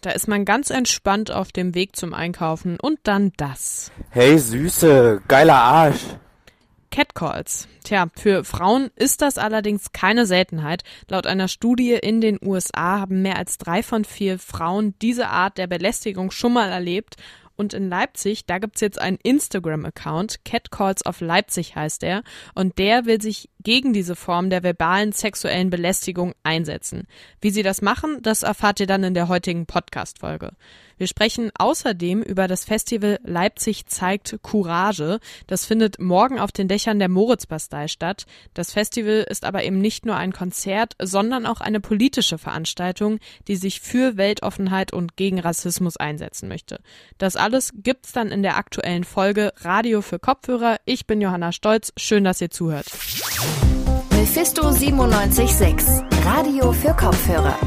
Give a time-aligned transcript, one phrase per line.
[0.00, 3.92] Da ist man ganz entspannt auf dem Weg zum Einkaufen und dann das.
[4.10, 6.00] Hey Süße, geiler Arsch.
[6.90, 7.68] Catcalls.
[7.84, 10.82] Tja, für Frauen ist das allerdings keine Seltenheit.
[11.08, 15.56] Laut einer Studie in den USA haben mehr als drei von vier Frauen diese Art
[15.56, 17.16] der Belästigung schon mal erlebt
[17.60, 22.22] und in Leipzig, da gibt's jetzt einen Instagram-Account, Catcalls of Leipzig heißt er,
[22.54, 27.06] und der will sich gegen diese Form der verbalen sexuellen Belästigung einsetzen.
[27.42, 30.52] Wie sie das machen, das erfahrt ihr dann in der heutigen Podcast-Folge.
[31.00, 35.18] Wir sprechen außerdem über das Festival Leipzig zeigt Courage.
[35.46, 38.26] Das findet morgen auf den Dächern der Moritzbastei statt.
[38.52, 43.18] Das Festival ist aber eben nicht nur ein Konzert, sondern auch eine politische Veranstaltung,
[43.48, 46.80] die sich für Weltoffenheit und gegen Rassismus einsetzen möchte.
[47.16, 50.78] Das alles gibt's dann in der aktuellen Folge Radio für Kopfhörer.
[50.84, 51.92] Ich bin Johanna Stolz.
[51.96, 52.86] Schön, dass ihr zuhört.
[54.12, 57.58] Mephisto 976, Radio für Kopfhörer.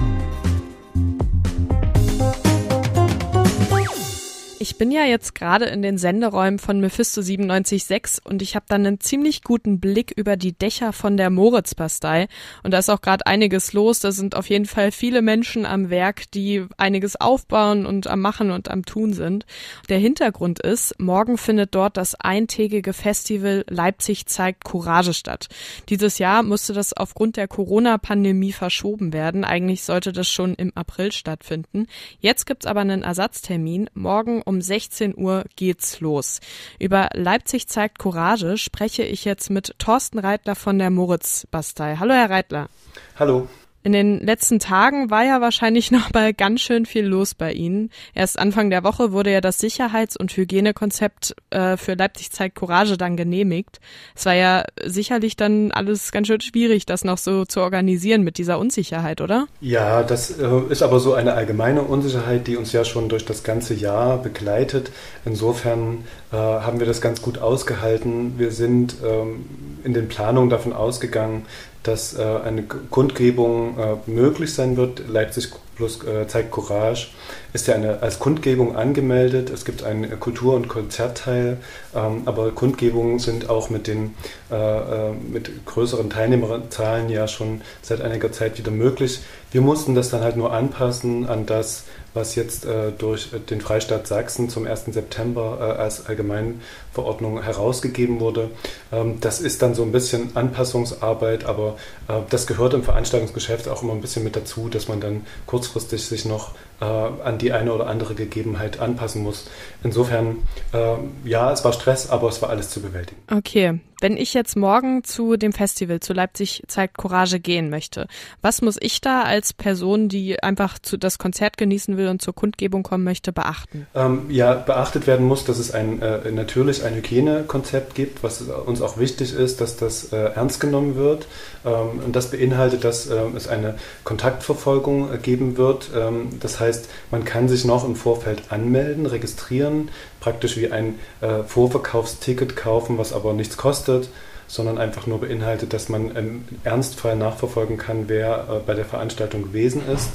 [4.63, 8.85] Ich bin ja jetzt gerade in den Senderäumen von Mephisto 97.6 und ich habe dann
[8.85, 12.29] einen ziemlich guten Blick über die Dächer von der Moritzbastei.
[12.63, 13.99] Und da ist auch gerade einiges los.
[13.99, 18.51] Da sind auf jeden Fall viele Menschen am Werk, die einiges aufbauen und am Machen
[18.51, 19.45] und am Tun sind.
[19.89, 25.49] Der Hintergrund ist, morgen findet dort das eintägige Festival Leipzig zeigt Courage statt.
[25.89, 29.43] Dieses Jahr musste das aufgrund der Corona-Pandemie verschoben werden.
[29.43, 31.87] Eigentlich sollte das schon im April stattfinden.
[32.21, 33.89] Jetzt gibt's aber einen Ersatztermin.
[33.93, 36.39] Morgen um um 16 Uhr geht's los.
[36.79, 41.97] Über Leipzig zeigt Courage spreche ich jetzt mit Thorsten Reitler von der Moritz-Bastei.
[41.97, 42.69] Hallo, Herr Reitler.
[43.17, 43.47] Hallo.
[43.83, 47.89] In den letzten Tagen war ja wahrscheinlich noch mal ganz schön viel los bei Ihnen.
[48.15, 52.97] Erst Anfang der Woche wurde ja das Sicherheits- und Hygienekonzept äh, für Leipzig zeigt Courage
[52.97, 53.79] dann genehmigt.
[54.15, 58.37] Es war ja sicherlich dann alles ganz schön schwierig, das noch so zu organisieren mit
[58.37, 59.47] dieser Unsicherheit, oder?
[59.59, 63.43] Ja, das äh, ist aber so eine allgemeine Unsicherheit, die uns ja schon durch das
[63.43, 64.91] ganze Jahr begleitet.
[65.25, 68.39] Insofern äh, haben wir das ganz gut ausgehalten.
[68.39, 69.45] Wir sind ähm,
[69.83, 71.45] in den Planungen davon ausgegangen,
[71.83, 75.07] dass äh, eine Kundgebung äh, möglich sein wird.
[75.07, 77.07] Leipzig plus äh, zeigt Courage
[77.53, 79.49] ist ja eine, als Kundgebung angemeldet.
[79.49, 81.57] Es gibt einen Kultur- und Konzertteil,
[81.95, 84.15] ähm, aber Kundgebungen sind auch mit den
[84.51, 89.19] äh, äh, mit größeren Teilnehmerzahlen ja schon seit einiger Zeit wieder möglich.
[89.51, 94.07] Wir mussten das dann halt nur anpassen an das, was jetzt äh, durch den Freistaat
[94.07, 94.85] Sachsen zum 1.
[94.87, 98.51] September äh, als Allgemeinverordnung herausgegeben wurde.
[98.91, 103.83] Ähm, das ist dann so ein bisschen Anpassungsarbeit, aber äh, das gehört im Veranstaltungsgeschäft auch
[103.83, 107.73] immer ein bisschen mit dazu, dass man dann kurzfristig sich noch äh, an die eine
[107.73, 109.49] oder andere Gegebenheit anpassen muss.
[109.83, 110.37] Insofern,
[110.73, 113.21] äh, ja, es war Stress, aber es war alles zu bewältigen.
[113.31, 118.07] Okay, wenn ich jetzt morgen zu dem Festival zu Leipzig zeigt Courage gehen möchte,
[118.41, 122.35] was muss ich da als Person, die einfach zu das Konzert genießen will und zur
[122.35, 123.87] Kundgebung kommen möchte, beachten?
[123.95, 128.81] Ähm, ja, beachtet werden muss, dass es ein äh, natürlich ein Hygienekonzept gibt, was uns
[128.81, 131.25] auch wichtig ist, dass das äh, ernst genommen wird.
[131.65, 135.91] Ähm, und das beinhaltet, dass äh, es eine Kontaktverfolgung äh, geben wird.
[135.95, 139.89] Ähm, das heißt, man kann sich noch im Vorfeld anmelden, registrieren,
[140.23, 144.07] praktisch wie ein äh, Vorverkaufsticket kaufen, was aber nichts kostet,
[144.47, 149.43] sondern einfach nur beinhaltet, dass man im Ernstfall nachverfolgen kann, wer äh, bei der Veranstaltung
[149.43, 150.11] gewesen ist.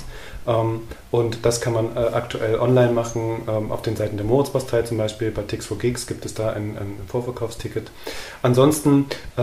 [0.46, 4.80] Ähm, und das kann man äh, aktuell online machen, ähm, auf den Seiten der Moritzbastei
[4.82, 7.90] zum Beispiel, bei Tix for Gigs gibt es da ein, ein Vorverkaufsticket.
[8.40, 9.42] Ansonsten äh,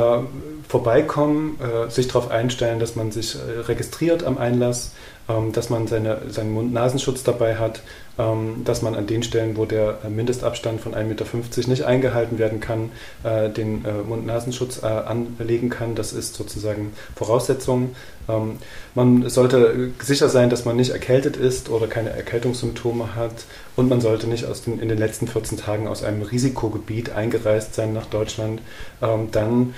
[0.68, 5.15] vorbeikommen, äh, sich darauf einstellen, dass man sich äh, registriert am Einlass, ähm,
[5.54, 7.82] dass man seine, seinen Mund-Nasenschutz dabei hat,
[8.18, 12.62] ähm, dass man an den Stellen, wo der Mindestabstand von 1,50 Meter nicht eingehalten werden
[12.62, 12.92] kann,
[13.24, 15.96] äh, den äh, Mund-Nasenschutz äh, anlegen kann.
[15.96, 17.94] Das ist sozusagen Voraussetzung.
[18.30, 18.58] Ähm,
[18.94, 23.44] man sollte sicher sein, dass man nicht erkältet ist oder keine Erkältungssymptome hat
[23.76, 27.76] und man sollte nicht aus den, in den letzten 14 Tagen aus einem Risikogebiet eingereist
[27.76, 28.62] sein nach Deutschland.
[29.02, 29.74] Dann,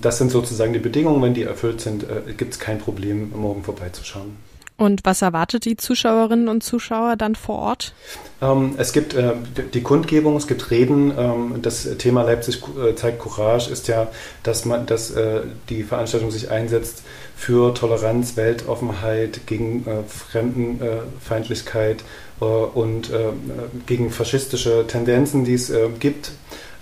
[0.00, 1.22] das sind sozusagen die Bedingungen.
[1.22, 2.06] Wenn die erfüllt sind,
[2.38, 4.55] gibt es kein Problem, morgen vorbeizuschauen.
[4.78, 7.94] Und was erwartet die Zuschauerinnen und Zuschauer dann vor Ort?
[8.42, 9.32] Ähm, es gibt äh,
[9.72, 11.12] die Kundgebung, es gibt Reden.
[11.16, 14.08] Ähm, das Thema Leipzig äh, zeigt Courage ist ja,
[14.42, 15.40] dass man, dass äh,
[15.70, 22.02] die Veranstaltung sich einsetzt für Toleranz, Weltoffenheit, gegen Fremdenfeindlichkeit
[22.40, 23.10] und
[23.84, 25.70] gegen faschistische Tendenzen, die es
[26.00, 26.32] gibt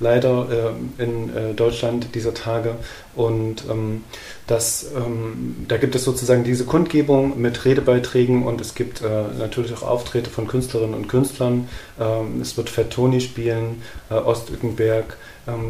[0.00, 2.76] leider äh, in äh, Deutschland dieser Tage.
[3.14, 4.04] Und ähm,
[4.46, 9.06] das, ähm, da gibt es sozusagen diese Kundgebung mit Redebeiträgen und es gibt äh,
[9.38, 11.68] natürlich auch Auftritte von Künstlerinnen und Künstlern.
[12.00, 15.16] Ähm, es wird Fett Toni spielen, äh, Ostückenberg,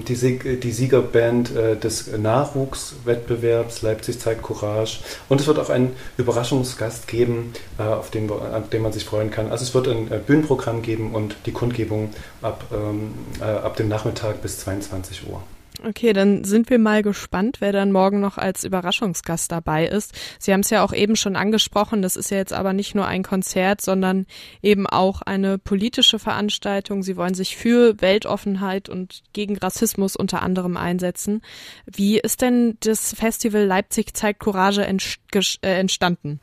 [0.07, 4.99] die, Sieg, die, Siegerband äh, des Nachwuchswettbewerbs Leipzig zeigt Courage.
[5.29, 9.31] Und es wird auch einen Überraschungsgast geben, äh, auf, den, auf den man sich freuen
[9.31, 9.51] kann.
[9.51, 12.11] Also es wird ein äh, Bühnenprogramm geben und die Kundgebung
[12.43, 15.43] ab, ähm, äh, ab dem Nachmittag bis 22 Uhr.
[15.87, 20.13] Okay, dann sind wir mal gespannt, wer dann morgen noch als Überraschungsgast dabei ist.
[20.39, 23.07] Sie haben es ja auch eben schon angesprochen, das ist ja jetzt aber nicht nur
[23.07, 24.27] ein Konzert, sondern
[24.63, 27.03] eben auch eine politische Veranstaltung.
[27.03, 31.43] Sie wollen sich für Weltoffenheit und gegen Rassismus unter anderem einsetzen.
[31.85, 36.41] Wie ist denn das Festival Leipzig zeigt Courage äh, entstanden?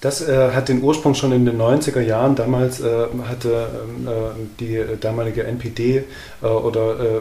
[0.00, 2.34] Das äh, hat den Ursprung schon in den 90er Jahren.
[2.34, 4.10] Damals äh, hatte ähm, äh,
[4.60, 6.04] die damalige NPD
[6.42, 7.20] äh, oder äh,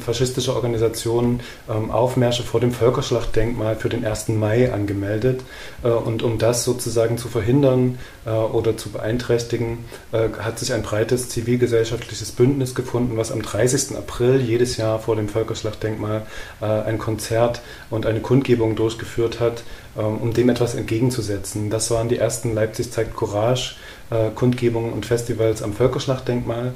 [0.00, 0.54] faschistische
[0.90, 4.28] Organisationen ähm, Aufmärsche vor dem Völkerschlachtdenkmal für den 1.
[4.28, 5.42] Mai angemeldet.
[5.82, 12.74] und um das sozusagen zu verhindern oder zu beeinträchtigen, hat sich ein breites zivilgesellschaftliches Bündnis
[12.74, 13.96] gefunden, was am 30.
[13.96, 16.26] April jedes Jahr vor dem Völkerschlachtdenkmal
[16.60, 19.62] ein Konzert und eine Kundgebung durchgeführt hat,
[19.98, 21.68] ähm, um dem etwas entgegenzusetzen.
[21.68, 23.74] Das waren die ersten Leipzig zeigt Courage
[24.10, 26.72] äh, Kundgebungen und Festivals am Völkerschlachtdenkmal.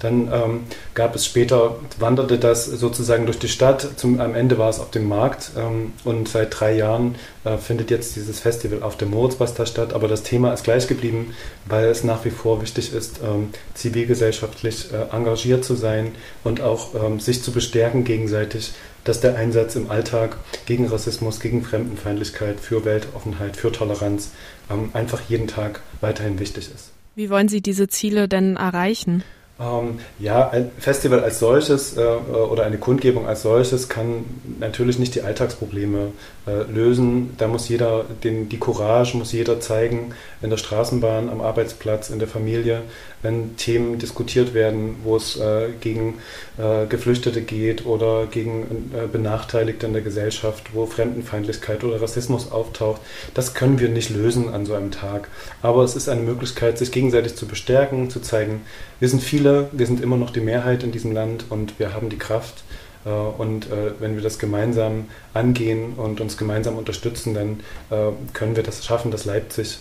[0.00, 0.60] Dann ähm,
[0.94, 3.88] gab es später, wanderte das sozusagen durch die Stadt.
[3.96, 7.90] Zum, am Ende war es auf dem Markt ähm, und seit drei Jahren äh, findet
[7.90, 9.92] jetzt dieses Festival auf dem Moritzbastard statt.
[9.92, 11.34] Aber das Thema ist gleich geblieben,
[11.66, 16.14] weil es nach wie vor wichtig ist, ähm, zivilgesellschaftlich äh, engagiert zu sein
[16.44, 18.72] und auch ähm, sich zu bestärken gegenseitig
[19.04, 20.36] dass der Einsatz im Alltag
[20.66, 24.30] gegen Rassismus, gegen Fremdenfeindlichkeit, für Weltoffenheit, für Toleranz
[24.70, 26.90] ähm, einfach jeden Tag weiterhin wichtig ist.
[27.14, 29.24] Wie wollen Sie diese Ziele denn erreichen?
[29.60, 34.24] Ähm, ja, ein Festival als solches äh, oder eine Kundgebung als solches kann
[34.60, 36.37] natürlich nicht die Alltagsprobleme äh,
[36.72, 37.34] lösen.
[37.38, 40.12] Da muss jeder, den, die Courage muss jeder zeigen,
[40.42, 42.82] in der Straßenbahn, am Arbeitsplatz, in der Familie,
[43.22, 46.18] wenn Themen diskutiert werden, wo es äh, gegen
[46.56, 53.00] äh, Geflüchtete geht oder gegen äh, Benachteiligte in der Gesellschaft, wo Fremdenfeindlichkeit oder Rassismus auftaucht.
[53.34, 55.28] Das können wir nicht lösen an so einem Tag.
[55.62, 58.62] Aber es ist eine Möglichkeit, sich gegenseitig zu bestärken, zu zeigen,
[59.00, 62.08] wir sind viele, wir sind immer noch die Mehrheit in diesem Land und wir haben
[62.08, 62.62] die Kraft.
[63.04, 67.60] Äh, und äh, wenn wir das gemeinsam angehen und uns gemeinsam unterstützen, dann
[67.90, 69.78] äh, können wir das schaffen, dass Leipzig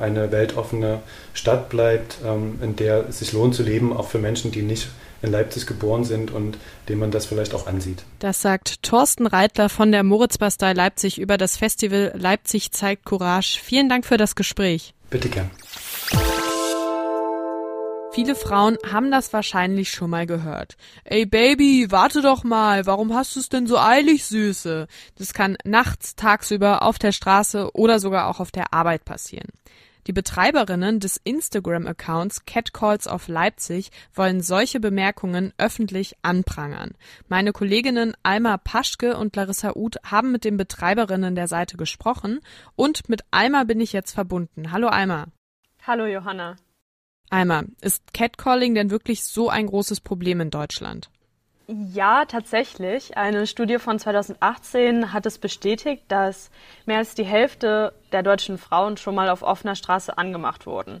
[0.00, 1.00] eine weltoffene
[1.34, 4.88] Stadt bleibt, ähm, in der es sich lohnt zu leben, auch für Menschen, die nicht
[5.22, 8.04] in Leipzig geboren sind und dem man das vielleicht auch ansieht.
[8.18, 13.60] Das sagt Thorsten Reitler von der Moritzbastei Leipzig über das Festival Leipzig zeigt Courage.
[13.62, 14.94] Vielen Dank für das Gespräch.
[15.10, 15.50] Bitte gern.
[18.14, 20.76] Viele Frauen haben das wahrscheinlich schon mal gehört.
[21.02, 24.86] Ey Baby, warte doch mal, warum hast du es denn so eilig, Süße?
[25.18, 29.48] Das kann nachts, tagsüber, auf der Straße oder sogar auch auf der Arbeit passieren.
[30.06, 36.92] Die Betreiberinnen des Instagram-Accounts Catcalls of Leipzig wollen solche Bemerkungen öffentlich anprangern.
[37.26, 42.38] Meine Kolleginnen Alma Paschke und Larissa Uth haben mit den Betreiberinnen der Seite gesprochen
[42.76, 44.70] und mit Alma bin ich jetzt verbunden.
[44.70, 45.26] Hallo Alma.
[45.84, 46.54] Hallo Johanna.
[47.34, 51.10] Alma, ist Catcalling denn wirklich so ein großes Problem in Deutschland?
[51.66, 53.16] Ja, tatsächlich.
[53.16, 56.52] Eine Studie von 2018 hat es bestätigt, dass
[56.86, 61.00] mehr als die Hälfte der deutschen Frauen schon mal auf offener Straße angemacht wurden.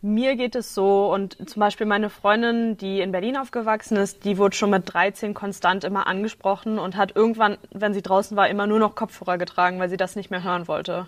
[0.00, 4.38] Mir geht es so und zum Beispiel meine Freundin, die in Berlin aufgewachsen ist, die
[4.38, 8.66] wurde schon mit 13 konstant immer angesprochen und hat irgendwann, wenn sie draußen war, immer
[8.66, 11.06] nur noch Kopfhörer getragen, weil sie das nicht mehr hören wollte.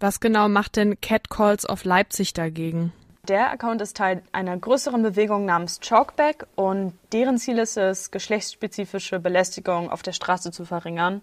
[0.00, 2.92] Was genau macht denn Catcalls of Leipzig dagegen?
[3.30, 9.20] Der Account ist Teil einer größeren Bewegung namens Chalkback und deren Ziel ist es, geschlechtsspezifische
[9.20, 11.22] Belästigung auf der Straße zu verringern.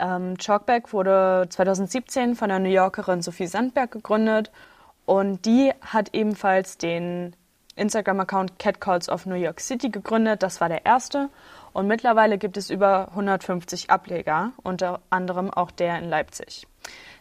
[0.00, 4.50] Ähm, Chalkback wurde 2017 von der New Yorkerin Sophie Sandberg gegründet
[5.04, 7.36] und die hat ebenfalls den
[7.76, 10.42] Instagram-Account Catcalls of New York City gegründet.
[10.42, 11.28] Das war der erste.
[11.72, 16.66] Und mittlerweile gibt es über 150 Ableger, unter anderem auch der in Leipzig.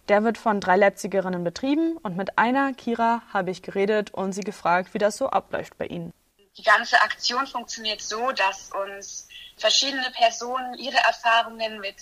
[0.08, 4.44] Der wird von drei Leipzigerinnen betrieben und mit einer, Kira, habe ich geredet und sie
[4.44, 6.14] gefragt, wie das so abläuft bei ihnen.
[6.58, 11.96] Die ganze Aktion funktioniert so, dass uns verschiedene Personen ihre Erfahrungen mit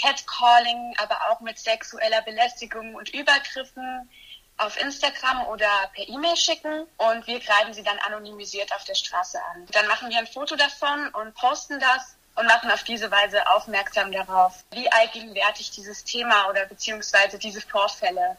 [0.00, 4.08] Catcalling, aber auch mit sexueller Belästigung und Übergriffen
[4.56, 9.38] auf Instagram oder per E-Mail schicken und wir greifen sie dann anonymisiert auf der Straße
[9.52, 9.66] an.
[9.72, 14.12] Dann machen wir ein Foto davon und posten das und machen auf diese Weise aufmerksam
[14.12, 18.36] darauf, wie allgegenwärtig dieses Thema oder beziehungsweise diese Vorfälle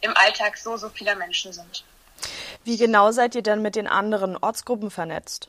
[0.00, 1.84] im Alltag so, so vieler Menschen sind.
[2.64, 5.48] Wie genau seid ihr denn mit den anderen Ortsgruppen vernetzt?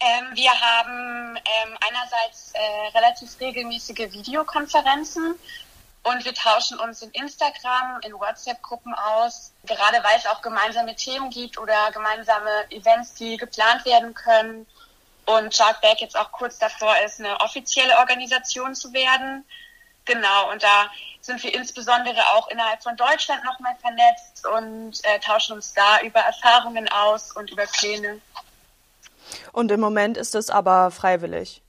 [0.00, 5.38] Ähm, wir haben ähm, einerseits äh, relativ regelmäßige Videokonferenzen
[6.02, 11.30] und wir tauschen uns in Instagram, in WhatsApp-Gruppen aus, gerade weil es auch gemeinsame Themen
[11.30, 14.66] gibt oder gemeinsame Events, die geplant werden können
[15.26, 19.44] und Shark Back jetzt auch kurz davor ist, eine offizielle Organisation zu werden.
[20.04, 20.90] Genau, und da
[21.20, 26.20] sind wir insbesondere auch innerhalb von Deutschland nochmal vernetzt und äh, tauschen uns da über
[26.20, 28.20] Erfahrungen aus und über Pläne.
[29.52, 31.60] Und im Moment ist es aber freiwillig.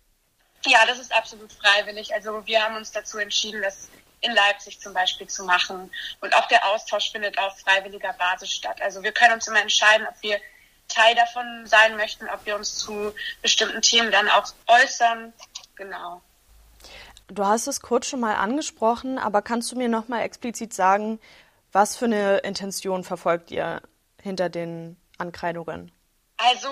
[0.65, 2.13] Ja, das ist absolut freiwillig.
[2.13, 3.89] Also wir haben uns dazu entschieden, das
[4.21, 5.91] in Leipzig zum Beispiel zu machen.
[6.21, 8.81] Und auch der Austausch findet auf freiwilliger Basis statt.
[8.81, 10.39] Also wir können uns immer entscheiden, ob wir
[10.87, 15.33] Teil davon sein möchten, ob wir uns zu bestimmten Themen dann auch äußern.
[15.75, 16.21] Genau.
[17.27, 21.19] Du hast es kurz schon mal angesprochen, aber kannst du mir noch mal explizit sagen,
[21.71, 23.81] was für eine Intention verfolgt ihr
[24.21, 25.91] hinter den Ankreidungen?
[26.37, 26.69] Also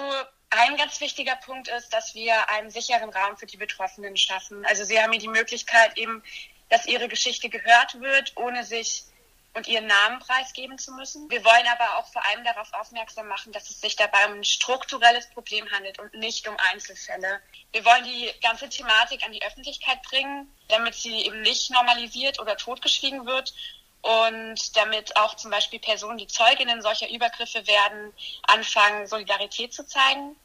[0.49, 4.65] ein ganz wichtiger Punkt ist, dass wir einen sicheren Raum für die Betroffenen schaffen.
[4.65, 6.23] Also sie haben hier die Möglichkeit eben,
[6.69, 9.05] dass ihre Geschichte gehört wird, ohne sich
[9.55, 11.29] und ihren Namen preisgeben zu müssen.
[11.29, 14.43] Wir wollen aber auch vor allem darauf aufmerksam machen, dass es sich dabei um ein
[14.43, 17.39] strukturelles Problem handelt und nicht um Einzelfälle.
[17.71, 22.57] Wir wollen die ganze Thematik an die Öffentlichkeit bringen, damit sie eben nicht normalisiert oder
[22.57, 23.53] totgeschwiegen wird
[24.01, 30.35] und damit auch zum Beispiel Personen, die Zeuginnen solcher Übergriffe werden, anfangen, Solidarität zu zeigen.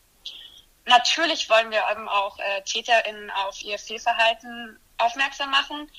[0.86, 5.90] Natürlich wollen wir eben auch äh, TäterInnen auf ihr Fehlverhalten aufmerksam machen.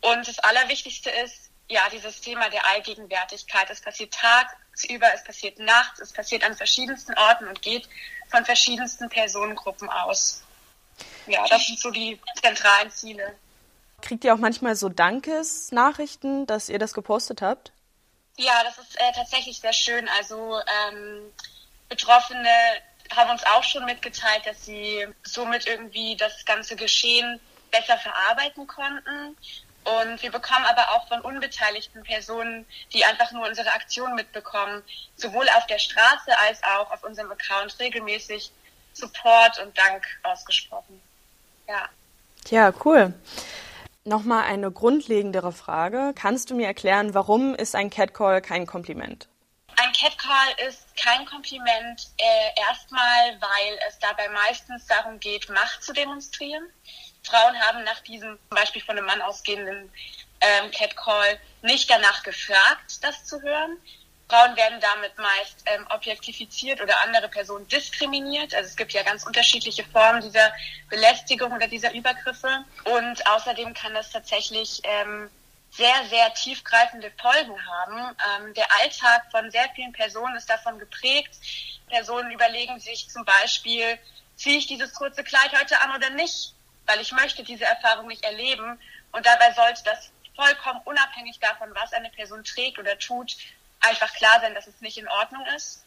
[0.00, 3.68] Und das Allerwichtigste ist, ja, dieses Thema der Allgegenwärtigkeit.
[3.70, 7.88] Es passiert tagsüber, es passiert nachts, es passiert an verschiedensten Orten und geht
[8.30, 10.42] von verschiedensten Personengruppen aus.
[11.26, 13.36] Ja, das sind so die zentralen Ziele.
[14.00, 17.72] Kriegt ihr auch manchmal so Dankesnachrichten, dass ihr das gepostet habt?
[18.36, 20.08] Ja, das ist äh, tatsächlich sehr schön.
[20.18, 21.32] Also ähm,
[21.88, 22.48] Betroffene
[23.14, 29.36] haben uns auch schon mitgeteilt, dass sie somit irgendwie das ganze Geschehen besser verarbeiten konnten.
[29.86, 34.82] Und wir bekommen aber auch von unbeteiligten Personen, die einfach nur unsere Aktion mitbekommen,
[35.14, 38.50] sowohl auf der Straße als auch auf unserem Account regelmäßig
[38.94, 41.00] Support und Dank ausgesprochen.
[41.68, 41.88] Ja.
[42.48, 43.14] Ja, cool.
[44.04, 46.12] Nochmal eine grundlegendere Frage.
[46.16, 49.28] Kannst du mir erklären, warum ist ein Catcall kein Kompliment?
[49.76, 55.92] Ein Catcall ist kein Kompliment äh, erstmal, weil es dabei meistens darum geht, Macht zu
[55.92, 56.66] demonstrieren.
[57.26, 59.92] Frauen haben nach diesem zum Beispiel von einem Mann ausgehenden
[60.40, 63.78] ähm, Catcall nicht danach gefragt, das zu hören.
[64.28, 68.54] Frauen werden damit meist ähm, objektifiziert oder andere Personen diskriminiert.
[68.54, 70.52] Also es gibt ja ganz unterschiedliche Formen dieser
[70.90, 72.64] Belästigung oder dieser Übergriffe.
[72.84, 75.30] Und außerdem kann das tatsächlich ähm,
[75.70, 78.16] sehr, sehr tiefgreifende Folgen haben.
[78.44, 81.34] Ähm, der Alltag von sehr vielen Personen ist davon geprägt.
[81.88, 83.96] Personen überlegen sich zum Beispiel,
[84.34, 86.55] ziehe ich dieses kurze Kleid heute an oder nicht?
[86.86, 88.80] Weil ich möchte diese Erfahrung nicht erleben.
[89.12, 93.36] Und dabei sollte das vollkommen unabhängig davon, was eine Person trägt oder tut,
[93.80, 95.84] einfach klar sein, dass es nicht in Ordnung ist.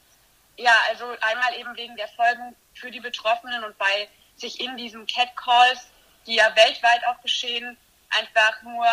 [0.57, 5.05] Ja, also einmal eben wegen der Folgen für die Betroffenen und bei sich in diesen
[5.05, 5.87] Catcalls,
[6.25, 7.77] die ja weltweit auch geschehen,
[8.09, 8.85] einfach nur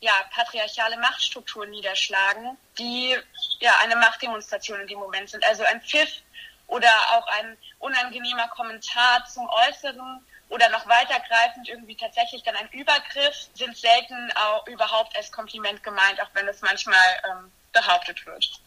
[0.00, 3.16] ja, patriarchale Machtstrukturen niederschlagen, die
[3.60, 5.44] ja eine Machtdemonstration in dem Moment sind.
[5.46, 6.22] Also ein Pfiff
[6.66, 13.48] oder auch ein unangenehmer Kommentar zum Äußeren oder noch weitergreifend irgendwie tatsächlich dann ein Übergriff,
[13.54, 16.96] sind selten auch überhaupt als Kompliment gemeint, auch wenn es manchmal
[17.30, 18.60] ähm, behauptet wird.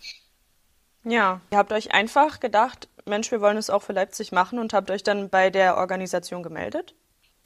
[1.03, 4.73] Ja, ihr habt euch einfach gedacht, Mensch, wir wollen es auch für Leipzig machen und
[4.73, 6.93] habt euch dann bei der Organisation gemeldet?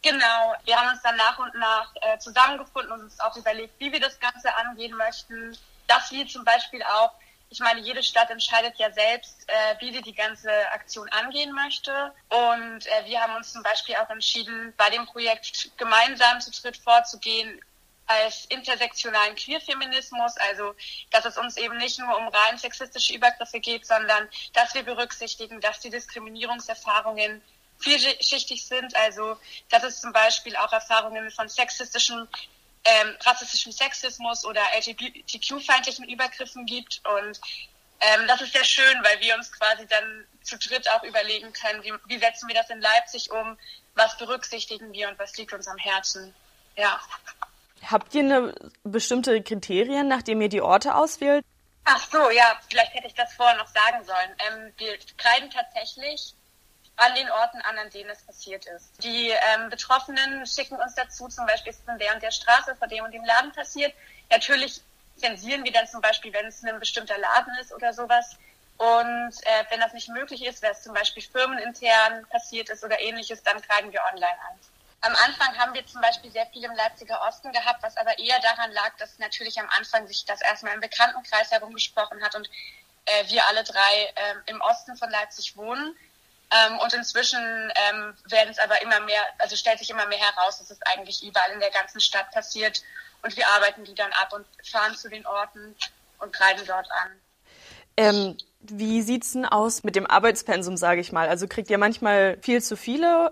[0.02, 3.92] Genau, wir haben uns dann nach und nach äh, zusammengefunden und uns auch überlegt, wie
[3.92, 5.56] wir das Ganze angehen möchten.
[5.88, 7.12] Dass wir zum Beispiel auch
[7.52, 12.14] ich meine, jede Stadt entscheidet ja selbst, äh, wie sie die ganze Aktion angehen möchte.
[12.30, 16.78] Und äh, wir haben uns zum Beispiel auch entschieden, bei dem Projekt gemeinsam zu dritt
[16.78, 17.60] vorzugehen
[18.08, 20.74] als intersektionalen Queerfeminismus, also
[21.12, 25.60] dass es uns eben nicht nur um rein sexistische Übergriffe geht, sondern dass wir berücksichtigen,
[25.60, 27.42] dass die Diskriminierungserfahrungen
[27.80, 29.38] vielschichtig sind, also
[29.70, 32.30] dass es zum Beispiel auch Erfahrungen von sexistischen
[32.84, 37.02] ähm, rassistischem Sexismus oder LGBTQ-feindlichen Übergriffen gibt.
[37.06, 37.40] Und
[38.00, 41.84] ähm, das ist sehr schön, weil wir uns quasi dann zu dritt auch überlegen können,
[41.84, 43.58] wie, wie setzen wir das in Leipzig um,
[43.96, 46.34] was berücksichtigen wir und was liegt uns am Herzen.
[46.76, 47.00] Ja.
[47.90, 51.46] Habt ihr eine bestimmte Kriterien, nachdem ihr die Orte auswählt?
[51.84, 54.36] Ach so, ja, vielleicht hätte ich das vorher noch sagen sollen.
[54.48, 56.36] Ähm, wir kreiden tatsächlich
[57.02, 59.04] an den Orten an, an denen es passiert ist.
[59.04, 63.04] Die ähm, Betroffenen schicken uns dazu, zum Beispiel ist es in der Straße vor dem
[63.04, 63.94] und dem Laden passiert.
[64.30, 64.82] Natürlich
[65.18, 68.38] zensieren wir dann zum Beispiel, wenn es ein bestimmter Laden ist oder sowas.
[68.78, 73.00] Und äh, wenn das nicht möglich ist, wenn es zum Beispiel firmenintern passiert ist oder
[73.00, 74.60] ähnliches, dann kreiden wir online an.
[75.02, 78.40] Am Anfang haben wir zum Beispiel sehr viel im Leipziger Osten gehabt, was aber eher
[78.42, 82.48] daran lag, dass natürlich am Anfang sich das erstmal im Bekanntenkreis herumgesprochen hat und
[83.06, 85.96] äh, wir alle drei äh, im Osten von Leipzig wohnen.
[86.52, 90.60] Ähm, und inzwischen ähm, werden es aber immer mehr, also stellt sich immer mehr heraus,
[90.60, 92.82] dass es eigentlich überall in der ganzen Stadt passiert.
[93.22, 95.76] Und wir arbeiten die dann ab und fahren zu den Orten
[96.20, 97.22] und greifen dort an.
[97.98, 101.30] Ähm, wie sieht's denn aus mit dem Arbeitspensum, sage ich mal?
[101.30, 103.32] Also kriegt ihr manchmal viel zu viele?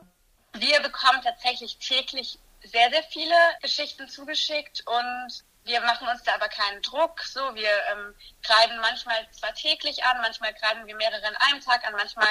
[0.53, 6.49] Wir bekommen tatsächlich täglich sehr, sehr viele Geschichten zugeschickt und wir machen uns da aber
[6.49, 7.21] keinen Druck.
[7.21, 11.85] So, wir ähm, greifen manchmal zwar täglich an, manchmal greifen wir mehrere in einem Tag
[11.85, 12.27] an, manchmal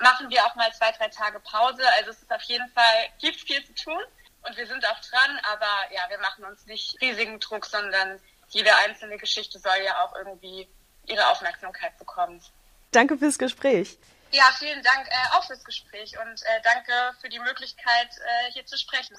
[0.00, 1.82] machen wir auch mal zwei, drei Tage Pause.
[1.98, 4.02] Also es ist auf jeden Fall, gibt viel zu tun
[4.42, 8.74] und wir sind auch dran, aber ja, wir machen uns nicht riesigen Druck, sondern jede
[8.76, 10.68] einzelne Geschichte soll ja auch irgendwie
[11.06, 12.42] ihre Aufmerksamkeit bekommen.
[12.90, 13.98] Danke fürs Gespräch.
[14.30, 18.64] Ja, vielen Dank äh, auch fürs Gespräch und äh, danke für die Möglichkeit, äh, hier
[18.64, 19.16] zu sprechen.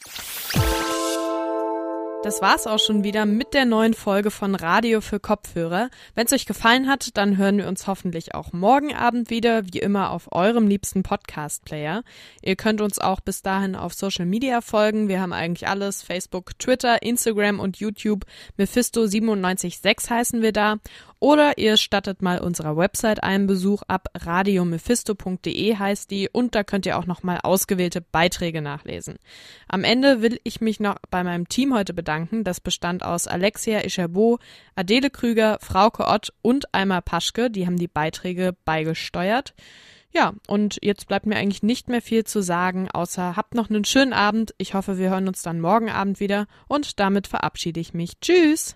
[2.23, 5.89] Das war's auch schon wieder mit der neuen Folge von Radio für Kopfhörer.
[6.15, 9.79] Wenn es euch gefallen hat, dann hören wir uns hoffentlich auch morgen Abend wieder, wie
[9.79, 12.01] immer auf eurem liebsten Podcast-Player.
[12.41, 15.09] Ihr könnt uns auch bis dahin auf Social Media folgen.
[15.09, 16.01] Wir haben eigentlich alles.
[16.01, 18.23] Facebook, Twitter, Instagram und YouTube.
[18.57, 20.77] Mephisto976 heißen wir da.
[21.23, 24.09] Oder ihr stattet mal unserer Website einen Besuch ab.
[24.13, 29.15] radiomephisto.de heißt die und da könnt ihr auch nochmal ausgewählte Beiträge nachlesen.
[29.69, 32.43] Am Ende will ich mich noch bei meinem Team heute bedanken.
[32.43, 34.39] Das bestand aus Alexia Ischerbo,
[34.75, 37.49] Adele Krüger, Frauke Ott und Alma Paschke.
[37.49, 39.53] Die haben die Beiträge beigesteuert.
[40.11, 43.85] Ja, und jetzt bleibt mir eigentlich nicht mehr viel zu sagen, außer habt noch einen
[43.85, 44.53] schönen Abend.
[44.57, 48.19] Ich hoffe, wir hören uns dann morgen Abend wieder und damit verabschiede ich mich.
[48.19, 48.75] Tschüss!